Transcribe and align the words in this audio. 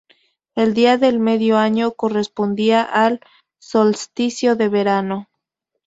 El 0.55 0.73
Día 0.73 0.97
del 0.97 1.19
Medio 1.19 1.59
Año 1.59 1.91
correspondía 1.91 2.81
al 2.81 3.19
solsticio 3.59 4.55
de 4.55 4.67
verano. 4.67 5.29